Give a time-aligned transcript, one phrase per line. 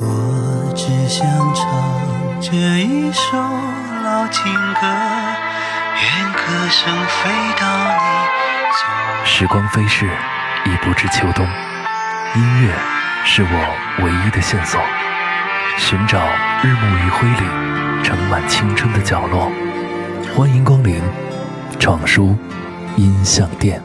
[0.00, 1.66] 我只想唱
[2.40, 3.36] 这一首
[4.02, 4.86] 老情歌，
[5.94, 7.30] 愿歌声飞
[7.60, 10.06] 到你时光飞逝，
[10.66, 11.46] 已不知秋冬。
[12.34, 12.74] 音乐
[13.24, 14.80] 是我唯一的线索，
[15.76, 16.18] 寻找
[16.62, 19.50] 日暮余晖里盛满青春的角落。
[20.36, 21.00] 欢迎光临
[21.78, 22.36] 闯书
[22.96, 23.80] 音像店。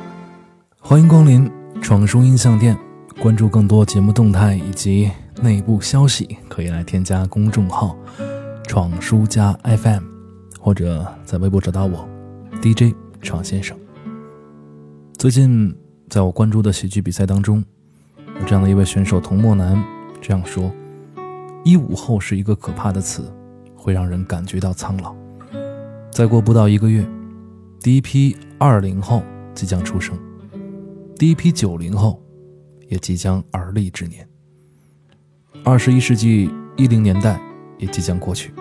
[0.82, 1.50] 欢迎光临
[1.82, 2.76] 闯书音像店。
[3.22, 5.12] 关注更多节目动态以及
[5.42, 7.94] 内部消息，可以来添加公众号
[8.66, 10.04] “闯书家 FM”，
[10.58, 12.08] 或者在微博找到我
[12.62, 13.78] DJ 闯先生。
[15.18, 15.76] 最近，
[16.08, 17.62] 在我关注的喜剧比赛当中，
[18.40, 19.84] 有这样的一位选手童墨南
[20.22, 20.72] 这样说
[21.66, 23.30] ：“一五后是一个可怕的词，
[23.76, 25.14] 会让人感觉到苍老。
[26.10, 27.06] 再过不到一个月，
[27.82, 29.22] 第一批二零后
[29.54, 30.18] 即将出生，
[31.18, 32.18] 第一批九零后。”
[32.90, 34.28] 也即将而立之年，
[35.64, 37.40] 二十一世纪一零年代
[37.78, 38.52] 也即将过去。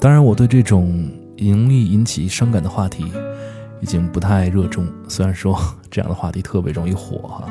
[0.00, 3.06] 当然，我对这种容易引起伤感的话题
[3.80, 4.86] 已经不太热衷。
[5.08, 7.48] 虽然说 这样的话题特别容易火哈。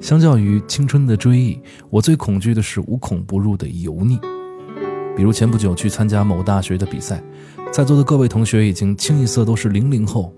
[0.00, 4.18] 相较于青春的追忆，我最恐惧的是无孔不入的油腻。
[5.16, 7.22] 比如前不久去参加某大学的比赛，
[7.72, 10.34] 在座的各位同学已经清一色都是零零后，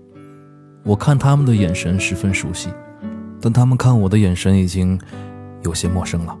[0.83, 2.69] 我看他们的眼神十分熟悉。
[3.43, 4.97] 但他们看我的眼神已经
[5.63, 6.33] 有些陌生了。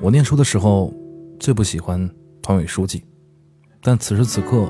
[0.00, 0.90] 我念书的时候
[1.38, 3.04] 最不喜欢团委书记，
[3.82, 4.66] 但此时此刻，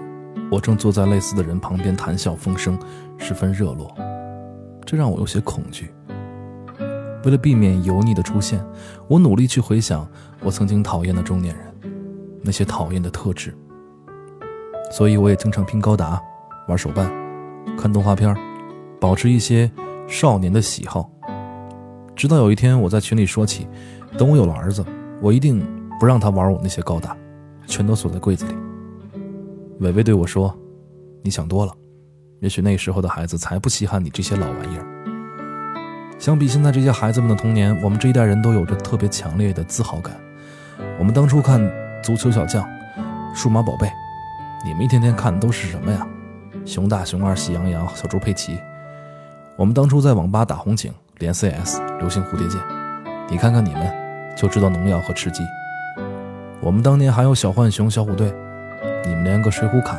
[0.51, 2.77] 我正坐在类似的人旁边谈笑风生，
[3.17, 3.95] 十分热络，
[4.85, 5.93] 这让我有些恐惧。
[7.25, 8.61] 为了避免油腻的出现，
[9.07, 10.05] 我努力去回想
[10.43, 11.65] 我曾经讨厌的中年人，
[12.43, 13.57] 那些讨厌的特质。
[14.91, 16.21] 所以我也经常拼高达、
[16.67, 17.09] 玩手办、
[17.79, 18.37] 看动画片，
[18.99, 19.71] 保持一些
[20.09, 21.09] 少年的喜好。
[22.21, 23.67] 直到有一天，我在群里说起，
[24.19, 24.85] 等我有了儿子，
[25.23, 25.67] 我一定
[25.99, 27.17] 不让他玩我那些高达，
[27.67, 28.55] 全都锁在柜子里。
[29.79, 30.55] 伟伟对我说
[31.25, 31.73] ：“你想多了，
[32.41, 34.85] 也许那时候的孩子才不稀罕你这些老玩意儿。”
[36.21, 40.15] 相比现在这些孩子们的童年，我们这一代人都有着特别强烈的自豪感。
[40.99, 41.59] 我们当初看
[42.05, 42.69] 足球小将、
[43.35, 43.91] 数码宝贝，
[44.63, 46.07] 你们一天天看的都是什么呀？
[46.67, 48.59] 熊大、熊二、喜羊羊、小猪佩奇。
[49.57, 50.93] 我们当初在网吧打红警。
[51.21, 52.59] 连 CS 流星蝴蝶剑，
[53.29, 53.93] 你看看你们，
[54.35, 55.47] 就知道农药和吃鸡。
[56.59, 58.35] 我们当年还有小浣熊、小虎队，
[59.07, 59.99] 你们连个水浒卡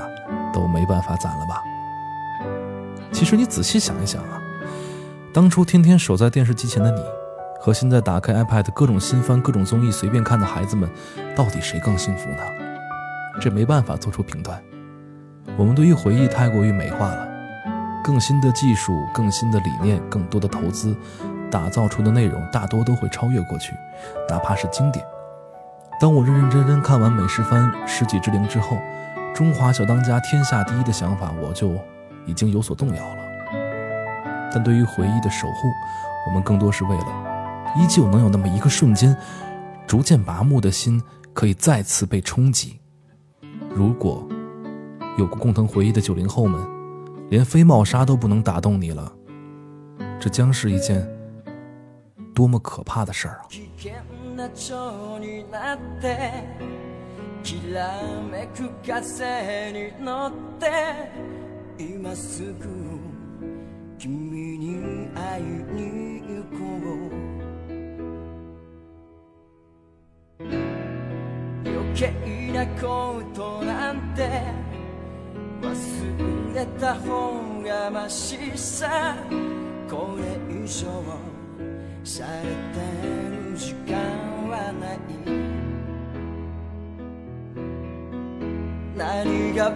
[0.52, 1.62] 都没办法攒了吧？
[3.12, 4.42] 其实你仔细想一想啊，
[5.32, 7.04] 当初天天守在电视机前的你，
[7.60, 10.90] 和现在打开 iPad 各种新番、各种综艺随便看的孩子们，
[11.36, 12.38] 到底谁更幸福呢？
[13.40, 14.60] 这没办法做出评断。
[15.56, 17.28] 我们对于回忆太过于美化了。
[18.04, 20.96] 更新的技术、更新的理念、更多的投资，
[21.52, 23.76] 打造出的内容大多都会超越过去，
[24.28, 25.06] 哪怕是经典。
[26.00, 28.78] 当我认认真真看完美食番《世纪之灵》之后，
[29.36, 31.74] 中华小当家天下第一的想法我就
[32.26, 33.22] 已经有所动摇了。
[34.52, 35.68] 但对于回忆的守护，
[36.28, 39.16] 我们更多是为了依旧能有那么一个瞬间，
[39.86, 41.00] 逐渐麻木的心
[41.34, 42.80] 可以再次被冲击。
[43.70, 44.28] 如果
[45.18, 46.60] 有过共同回忆的九零后们。
[47.32, 49.10] 连飞帽纱都不能打动你了，
[50.20, 51.08] 这将是一件
[52.35, 53.47] 多么可怕的事儿啊！
[75.63, 79.17] 忘れた方がましさ
[79.89, 80.87] これ以上
[82.04, 82.50] されて
[83.52, 83.96] る時間
[84.50, 85.00] はない。
[88.98, 89.72] 何が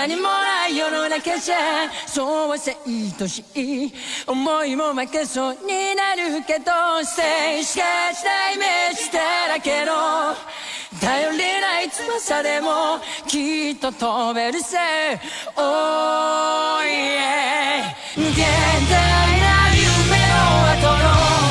[0.00, 1.56] 何もない世の中じゃ
[2.06, 3.92] そうはせいとしい
[4.26, 7.20] 思いも負けそうになるけど静
[7.60, 7.78] 止し
[8.24, 9.92] ないイメージだらけの
[11.02, 14.78] 頼りない翼でもきっと飛べるぜ。
[15.56, 18.96] Oh yeah 現代
[19.38, 21.49] な夢の後の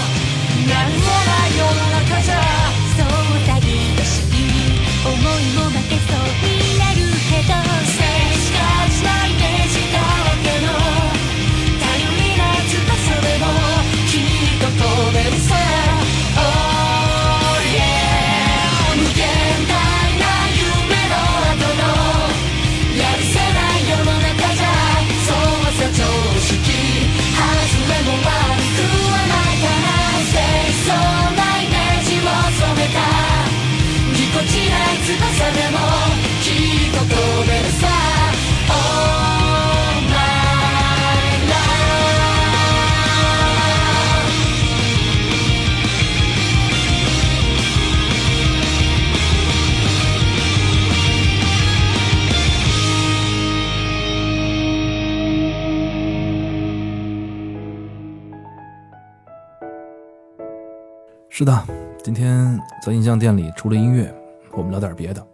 [61.39, 61.57] 是的，
[62.03, 64.13] 今天在音像店里除了音乐，
[64.51, 65.25] 我们聊点别的。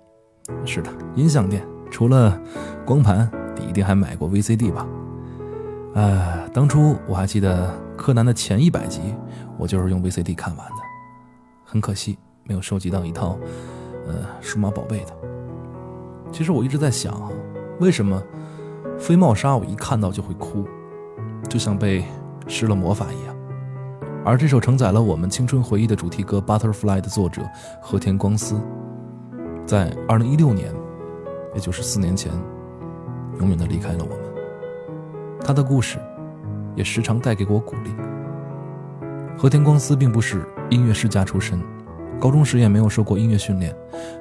[0.64, 2.40] 是的，音像店除了
[2.86, 3.28] 光盘，
[3.60, 4.86] 你一定还买过 VCD 吧？
[5.96, 9.16] 呃，当初我还记得柯南的前一百集，
[9.58, 10.76] 我就是用 VCD 看完的。
[11.64, 13.40] 很可惜没有收集到一套，
[14.06, 15.14] 呃，数码宝贝的。
[16.32, 17.32] 其实我一直在想，
[17.80, 18.22] 为什么
[19.00, 20.68] 飞帽纱我一看到就会哭，
[21.50, 22.06] 就像被
[22.48, 23.35] 施了魔法一样。
[24.26, 27.44] 而这首承载了我们青春回忆的主题歌《Butterfly》的作者
[27.80, 28.60] 和田光司，
[29.68, 30.74] 在2016年，
[31.54, 32.32] 也就是四年前，
[33.40, 34.20] 永远的离开了我们。
[35.42, 36.00] 他的故事，
[36.76, 37.92] 也时常带给我鼓励。
[39.38, 41.62] 和田光司并不是音乐世家出身，
[42.20, 43.76] 高中时也没有受过音乐训练，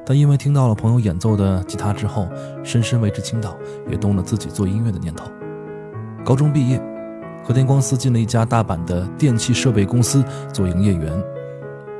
[0.04, 2.28] 但因为听到了朋友演奏的吉他之后，
[2.62, 3.56] 深深为之倾倒，
[3.88, 5.24] 也动了自己做音乐的念头。
[6.22, 6.78] 高中毕业。
[7.44, 11.12] 和田光司进了一家大阪的电器设备公司做营业员，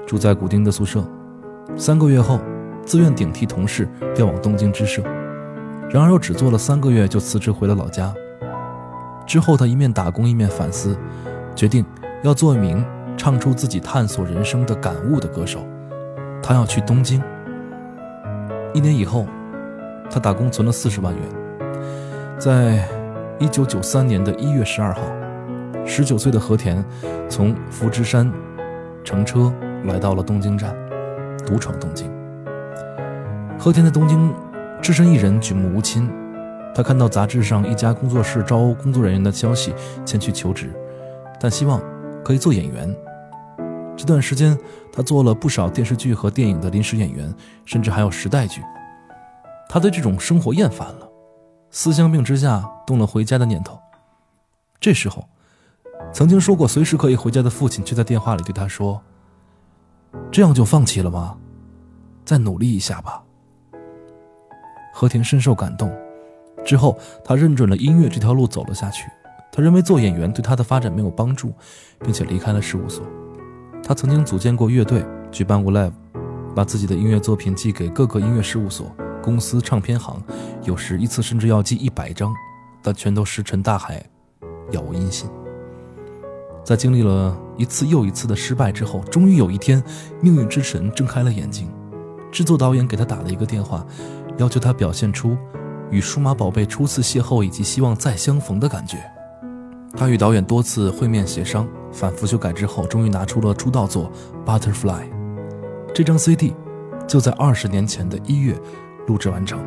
[0.06, 1.04] 住在古町的宿舍。
[1.76, 2.40] 三个月后，
[2.86, 5.02] 自愿顶替同事调往东京支社，
[5.90, 8.10] 然而又只做了三个月就辞职回了老家。
[9.26, 10.96] 之后，他一面打工一面反思，
[11.54, 11.84] 决定
[12.22, 12.82] 要做一名
[13.14, 15.60] 唱出自己探索人生的感悟的歌手。
[16.42, 17.22] 他要去东京。
[18.72, 19.26] 一年以后，
[20.10, 21.22] 他打工存了四十万元，
[22.38, 22.88] 在
[23.38, 25.02] 一九九三年的一月十二号。
[25.86, 26.84] 十九岁的和田
[27.28, 28.30] 从福知山
[29.04, 29.52] 乘车
[29.84, 30.74] 来到了东京站，
[31.46, 32.10] 独闯东京。
[33.58, 34.34] 和田在东京
[34.82, 36.10] 只身一人，举目无亲。
[36.74, 39.72] 他看到杂志上一家工作室招工作人员的消息，
[40.04, 40.70] 前去求职，
[41.38, 41.80] 但希望
[42.24, 42.92] 可以做演员。
[43.96, 44.58] 这段时间，
[44.92, 47.32] 他做了不少电视剧和电影的临时演员，
[47.64, 48.60] 甚至还有时代剧。
[49.68, 51.08] 他对这种生活厌烦了，
[51.70, 53.78] 思乡病之下动了回家的念头。
[54.80, 55.28] 这时候。
[56.14, 59.02] 曾经说过随时可以回家的父亲，却在电话里对他说
[60.30, 61.36] ：“这样就放弃了吗？
[62.24, 63.20] 再努力一下吧。”
[64.94, 65.92] 和田深受感动，
[66.64, 69.10] 之后他认准了音乐这条路走了下去。
[69.50, 71.52] 他认为做演员对他的发展没有帮助，
[71.98, 73.04] 并且离开了事务所。
[73.82, 75.92] 他曾经组建过乐队，举办过 live，
[76.54, 80.22] 把自己的音乐作品寄给各个音乐事务所、公司、唱片行，
[80.62, 82.32] 有时一次甚至要寄一百张，
[82.82, 84.00] 但全都石沉大海，
[84.70, 85.28] 杳无音信。
[86.64, 89.82] 在经历了一次又一次的失败之后，终于有一天，
[90.22, 91.70] 命运之神睁开了眼睛。
[92.32, 93.86] 制作导演给他打了一个电话，
[94.38, 95.36] 要求他表现出
[95.90, 98.98] 与数码宝贝初次邂逅以及希望再相逢的感觉。
[99.96, 104.10] 他与导演多次会面协商，反复修改之后，终于拿出了出道作
[104.48, 105.02] 《Butterfly》。
[105.94, 106.52] 这张 CD
[107.06, 108.58] 就在二十年前的一月
[109.06, 109.62] 录制完成，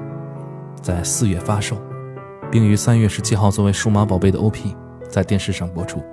[0.81, 1.77] 在四月发售，
[2.51, 4.75] 并于三月十七号作为数码宝贝的 OP
[5.09, 6.03] 在电视上播出。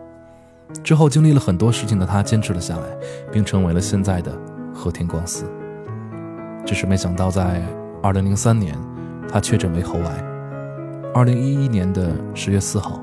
[0.82, 2.82] 之后经历了很多事情的他坚持了下来，
[3.32, 4.32] 并成为了现在的
[4.74, 5.44] 和田光司。
[6.66, 7.62] 只是没想到，在
[8.02, 8.76] 2003年，
[9.28, 10.24] 他确诊为喉癌。
[11.14, 13.00] 2011年的十月四号，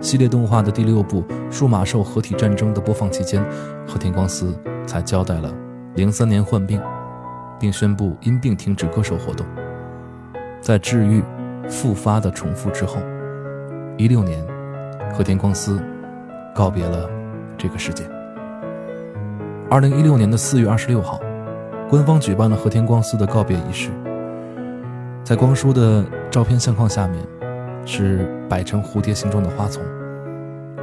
[0.00, 3.44] 系列动画的第六部《数码兽合体战争》的播放期间，
[3.86, 5.52] 和田光司才交代了
[5.94, 6.80] 03年患病，
[7.60, 9.46] 并宣布因病停止歌手活动。
[10.60, 11.22] 在治愈、
[11.68, 12.96] 复发的重复之后
[13.98, 14.44] ，16年，
[15.14, 15.80] 和田光司。
[16.54, 17.08] 告别了
[17.56, 18.04] 这个世界。
[19.70, 21.18] 二零一六年的四月二十六号，
[21.88, 23.90] 官方举办了和田光司的告别仪式。
[25.24, 27.24] 在光叔的照片相框下面，
[27.86, 29.82] 是摆成蝴蝶形状的花丛。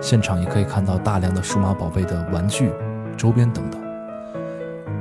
[0.02, 2.72] 现场也可以看到大量的数码宝贝的玩具、
[3.18, 3.80] 周边等等。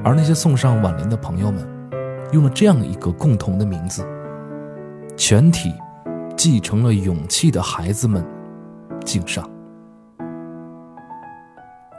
[0.04, 1.66] 而那些送上挽联的朋友们，
[2.32, 4.04] 用了这样一个共同的名字：
[5.16, 5.72] 全体
[6.36, 8.24] 继承了勇气的孩子们，
[9.04, 9.48] 敬上。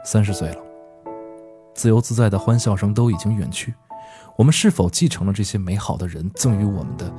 [0.04, 0.56] 三十岁了，
[1.74, 3.74] 自由自在的欢笑声都已经远去。
[4.36, 7.12] 我们是否继承了这些美好的人赠予我们的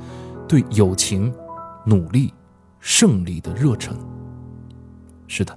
[0.48, 1.32] 对友情、
[1.84, 2.34] 努力、
[2.80, 3.96] 胜利的热忱？
[5.28, 5.56] 是的，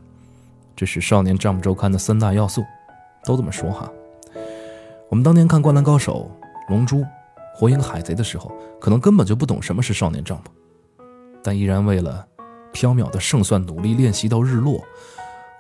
[0.76, 2.64] 这是《少年 Jump》周刊的三大要素，
[3.24, 3.92] 都这么说哈。
[5.10, 6.30] 我们当年看《灌篮高手》
[6.70, 6.98] 《龙珠》
[7.56, 10.38] 《火影》《海贼》的时候，可能根本就不懂什么是《少年 Jump》，
[11.44, 12.26] 但依然为了
[12.74, 14.84] 缥缈的胜算努力练习到日落。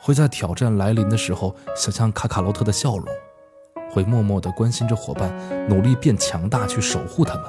[0.05, 3.07] 会在挑战来临的时候，想象卡卡罗特的笑容，
[3.91, 5.31] 会默默地关心着伙伴，
[5.69, 7.45] 努力变强大去守护他们，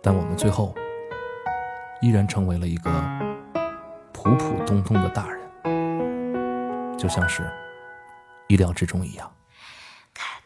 [0.00, 0.74] 但我们最后
[2.00, 2.90] 依然成为了一个
[4.12, 7.42] 普普通通的大人，就像是
[8.48, 9.30] 意料之中一样。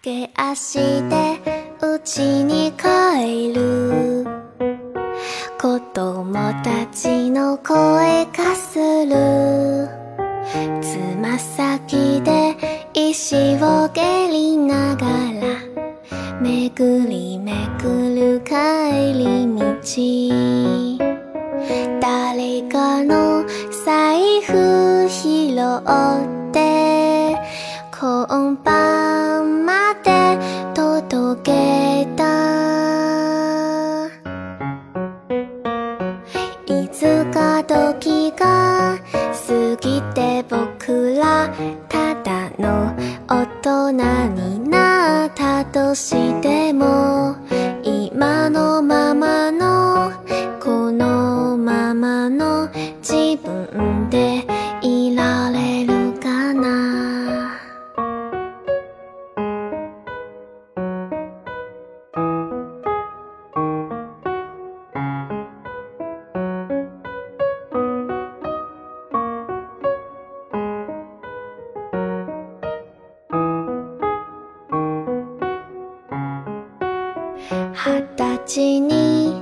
[0.02, 1.40] 駆け足で
[2.04, 4.24] 家に帰る
[5.58, 9.88] 子供たちの声かする
[10.81, 12.55] つま先で
[12.93, 15.41] 石を蹴りながら
[16.41, 19.71] めぐりめぐる帰り道。
[22.01, 23.45] 誰かの
[23.85, 25.55] 財布拾っ
[26.25, 26.30] て
[42.61, 42.95] の
[43.27, 43.91] 大人
[44.35, 47.35] になったとしても
[77.83, 79.41] 二十歳に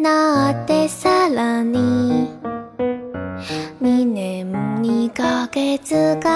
[0.00, 2.28] なってさらに。
[3.80, 4.50] 2年
[4.82, 6.35] 2ヶ月が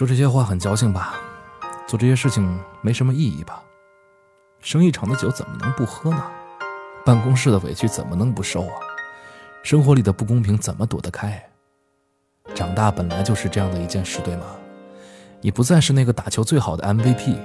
[0.00, 1.14] 说这些话很矫情吧？
[1.86, 3.62] 做这些事情没什么意义吧？
[4.62, 6.24] 生意场的酒怎么能不喝呢？
[7.04, 8.72] 办公室的委屈怎么能不受啊？
[9.62, 11.44] 生活里的不公平怎么躲得开？
[12.54, 14.46] 长大本来就是这样的一件事，对吗？
[15.42, 17.36] 你不再是那个打球最好的 MVP，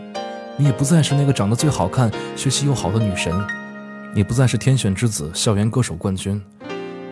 [0.55, 3.37] 你也不再是那个长得最好看、学习又好的女神，
[4.15, 6.41] 你不再是天选之子、校园歌手冠军，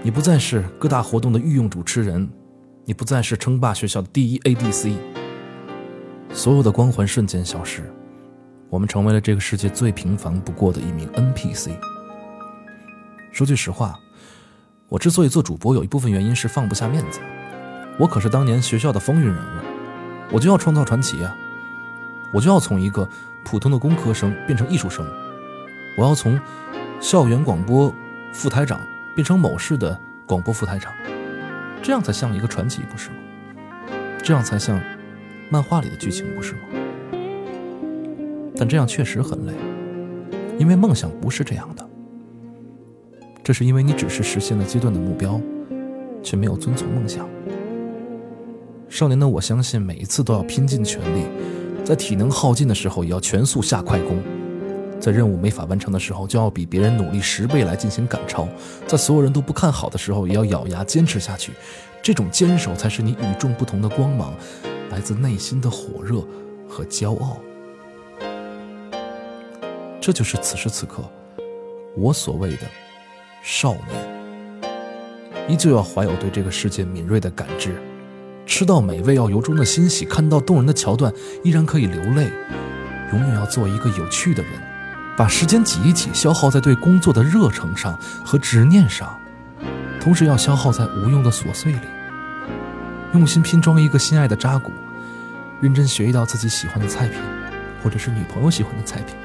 [0.03, 2.29] 你不再是各大活动的御用主持人，
[2.85, 4.95] 你不再是称霸学校的第一 ADC。
[6.33, 7.83] 所有的光环瞬间消失，
[8.69, 11.77] 我们成为了这个世界最平凡不过的一名 NPC。
[13.31, 13.99] 说句实话，
[14.89, 17.19] 我之所以做主播，有一部分原因是放不下面子。
[17.99, 19.59] 我可是当年学校的风云人物，
[20.31, 21.35] 我就要创造传奇啊！
[22.33, 23.07] 我就要从一个
[23.45, 25.05] 普通的工科生变成艺术生，
[25.95, 26.39] 我要从
[26.99, 27.93] 校园广播
[28.31, 28.81] 副台长
[29.15, 30.91] 变成某市的广播副台长，
[31.83, 33.15] 这样才像一个传奇，不是吗？
[34.23, 34.81] 这样才像
[35.49, 36.59] 漫画里的剧情，不是吗？
[38.55, 39.53] 但这样确实很累，
[40.57, 41.89] 因为梦想不是这样的。
[43.43, 45.41] 这是因为你只是实现了阶段的目标，
[46.21, 47.27] 却没有遵从梦想。
[48.89, 51.25] 少年的我相信，每一次都要拼尽全力，
[51.83, 54.17] 在体能耗尽的时候也要全速下快攻，
[54.99, 58.47] 在任务没法完成的时候就要比别人努力十倍来进行赶超，
[58.87, 61.51] 在所有人都不看好的时候也要咬牙坚持下去。
[62.03, 64.33] 这种坚守才是你与众不同的光芒，
[64.91, 66.21] 来自内心的火热
[66.67, 67.37] 和骄傲。
[70.01, 71.01] 这就是此时此刻
[71.95, 72.67] 我所谓的
[73.41, 74.67] 少年，
[75.47, 77.81] 依旧要怀有对这个世界敏锐的感知。
[78.45, 82.29] 吃到美味要由衷的欣喜，看到动人的桥段依然可以流泪。
[83.13, 84.51] 永远要做一个有趣的人，
[85.15, 89.17] 把时间挤一挤，消耗在对工作的热诚上和执念上，
[90.03, 91.79] 同时要消耗在无用的琐碎里。
[93.13, 94.73] 用心拼装一个心爱的扎古，
[95.61, 97.17] 认真学一道自己喜欢的菜品，
[97.81, 99.15] 或者是女朋友喜欢的菜品。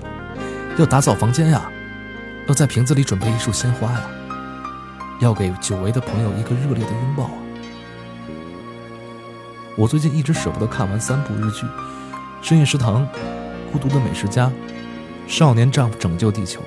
[0.79, 1.69] 要打扫房间呀，
[2.47, 4.03] 要在瓶子里准备一束鲜花呀，
[5.19, 7.33] 要给久违的朋友一个热烈的拥抱啊！
[9.75, 11.67] 我最近一直舍不得看完三部日剧：
[12.41, 13.03] 《深夜食堂》
[13.73, 14.47] 《孤独的美食家》
[15.27, 16.61] 《少年丈夫拯救地球》。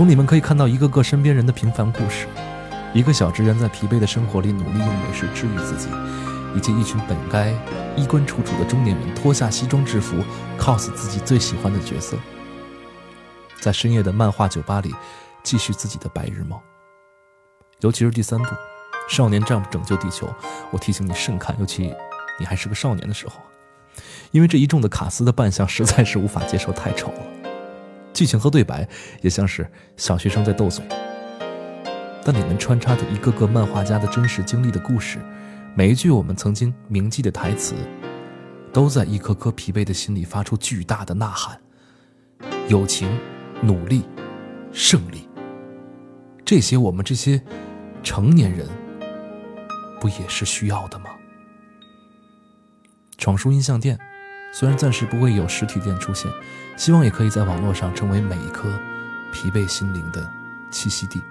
[0.00, 2.26] 从里面可以看到一个个身边人的平凡故事，
[2.94, 5.90] 一个小职员在疲惫的生活里努力用美食治愈自己，
[6.56, 7.50] 以及一群本该
[7.98, 10.16] 衣冠楚楚的中年人脱下西装制服
[10.58, 12.16] ，cos 自己最喜欢的角色，
[13.60, 14.94] 在深夜的漫画酒吧里
[15.42, 16.58] 继续自己的白日梦。
[17.80, 18.46] 尤其是第三部
[19.06, 20.26] 《少年丈夫拯救地球》，
[20.70, 21.94] 我提醒你慎看，尤其
[22.38, 23.34] 你还是个少年的时候，
[24.30, 27.29] 因为这一众的卡斯的扮相实在是无法接受，太丑了。
[28.12, 28.86] 剧情和对白
[29.22, 30.84] 也像是小学生在斗嘴，
[32.24, 35.18] 但里面穿插着一个个漫画家的真实经历的故事，
[35.74, 37.74] 每一句我们曾经铭记的台词，
[38.72, 41.60] 都在一颗颗疲惫的心里发出巨大的呐喊：
[42.68, 43.08] 友情、
[43.62, 44.02] 努力、
[44.72, 45.28] 胜利。
[46.44, 47.40] 这些我们这些
[48.02, 48.68] 成年人，
[50.00, 51.06] 不也是需要的吗？
[53.16, 53.98] 闯书音像店，
[54.52, 56.30] 虽然暂时不会有实体店出现，
[56.76, 58.68] 希望也可以在网络上成为每一颗
[59.32, 60.20] 疲惫心灵的
[60.70, 61.22] 栖息地。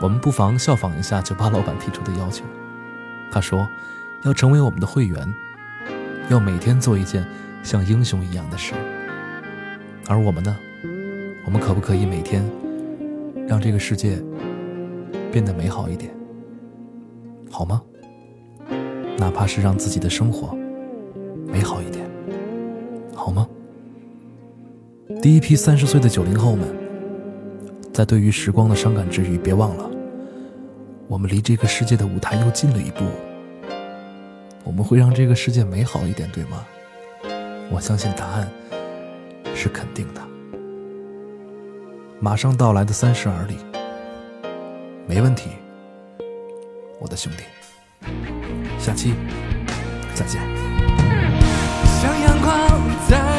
[0.00, 2.44] 我们不妨效仿一下酒吧老板提出的要求，
[3.30, 3.68] 他说
[4.22, 5.34] 要成为我们的会员，
[6.30, 7.26] 要每天做一件
[7.62, 8.74] 像英雄一样的事。
[10.08, 10.56] 而我们呢，
[11.44, 12.44] 我们可不可以每天
[13.46, 14.22] 让这个世界
[15.30, 16.14] 变得美好一点，
[17.50, 17.80] 好吗？
[19.16, 20.56] 哪怕是让自己的生活
[21.54, 22.04] 美好一点，
[23.14, 23.48] 好吗？
[25.22, 26.66] 第一批三十岁的九零后们，
[27.92, 29.88] 在对于时光的伤感之余，别忘了，
[31.06, 33.04] 我们离这个世界的舞台又近了一步。
[34.64, 36.66] 我们会让这个世界美好一点，对吗？
[37.70, 38.50] 我相信答案
[39.54, 40.20] 是肯定的。
[42.18, 43.54] 马上到来的三十而立，
[45.06, 45.50] 没问题，
[46.98, 47.44] 我的兄弟。
[48.76, 49.14] 下期
[50.16, 50.63] 再见。
[53.06, 53.33] 像阳光